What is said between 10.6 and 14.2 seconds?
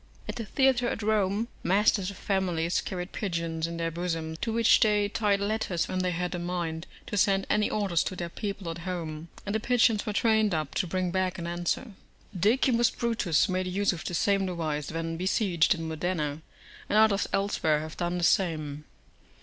to bring back an answer. D. Brutus made use of the